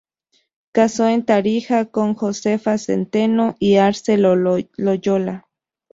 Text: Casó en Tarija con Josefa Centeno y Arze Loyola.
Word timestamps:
Casó 0.71 1.07
en 1.07 1.23
Tarija 1.27 1.85
con 1.91 2.15
Josefa 2.15 2.79
Centeno 2.79 3.55
y 3.59 3.75
Arze 3.75 4.17
Loyola. 4.17 5.47